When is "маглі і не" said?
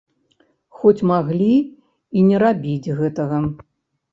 1.11-2.37